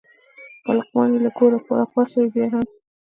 که 0.63 0.71
لقمان 0.77 1.09
یې 1.13 1.19
له 1.25 1.31
ګوره 1.37 1.57
راپاڅوې 1.79 2.27
بیا 2.33 2.45
هم. 2.51 2.65